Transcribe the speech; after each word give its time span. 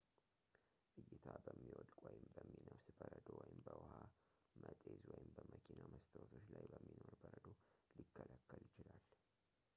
ዕይታ 1.01 1.25
በሚወድቅ 1.45 1.97
ወይም 2.05 2.23
በሚነፍስ 2.35 2.87
በረዶ 2.99 3.27
ወይም 3.41 3.59
በውሃ 3.67 3.91
መጤዝ 4.63 5.03
ወይም 5.13 5.29
በመኪና 5.37 5.79
መስታወቶች 5.93 6.45
ላይ 6.57 6.65
በሚኖር 6.73 7.13
በረዶ 7.21 7.45
ሊከለከል 7.99 8.63
ይችላል 8.69 9.03